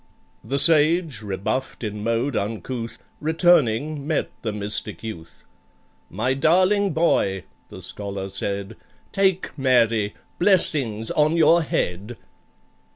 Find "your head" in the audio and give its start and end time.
11.37-12.17